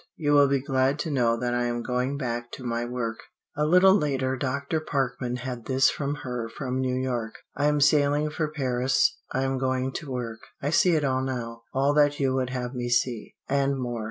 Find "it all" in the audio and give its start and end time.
10.95-11.21